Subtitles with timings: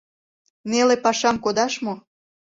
[0.71, 1.93] Неле пашам кодаш мо?